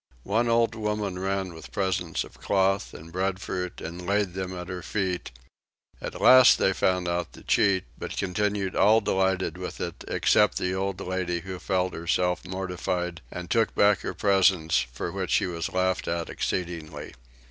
[0.23, 4.81] One old woman ran with presents of cloth and breadfruit and laid them at her
[4.81, 5.29] feet;
[6.01, 10.73] at last they found out the cheat; but continued all delighted with it, except the
[10.73, 15.71] old lady who felt herself mortified and took back her presents for which she was
[15.71, 17.13] laughed at exceedingly.